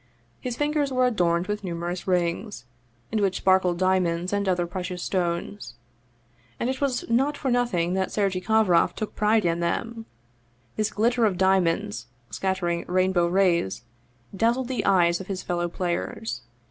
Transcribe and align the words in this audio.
His 0.39 0.57
fingers 0.57 0.91
were 0.91 1.05
adorned 1.05 1.45
with 1.45 1.63
numerous 1.63 2.07
rings, 2.07 2.65
in 3.11 3.21
which 3.21 3.37
sparkled 3.37 3.77
dia 3.77 3.99
monds 4.01 4.33
and 4.33 4.49
other 4.49 4.65
precious 4.65 5.03
stones. 5.03 5.75
And 6.59 6.71
it 6.71 6.81
was 6.81 7.07
not 7.07 7.37
for 7.37 7.51
noth 7.51 7.75
ing 7.75 7.93
that 7.93 8.11
Sergei 8.11 8.41
Kovroff 8.41 8.95
took 8.95 9.13
pride 9.13 9.45
in 9.45 9.59
them! 9.59 10.07
This 10.75 10.89
glitter 10.89 11.25
of 11.25 11.37
diamonds, 11.37 12.07
scattering 12.31 12.83
rainbow 12.87 13.27
rays, 13.27 13.83
dazzled 14.35 14.69
the 14.69 14.85
eyes 14.85 15.21
of 15.21 15.27
his 15.27 15.43
fellow 15.43 15.69
players. 15.69 16.41